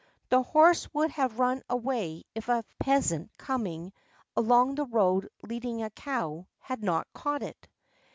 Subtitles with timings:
[0.29, 3.93] The horse would have run away if a peasant coming
[4.35, 7.67] along the road leading a cow, had not caught it.